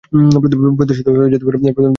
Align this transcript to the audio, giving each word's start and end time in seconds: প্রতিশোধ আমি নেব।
প্রতিশোধ 0.77 1.07
আমি 1.09 1.29
নেব। 1.65 1.81